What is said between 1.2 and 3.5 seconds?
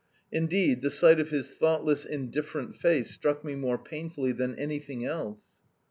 his thoughtless, indifferent face struck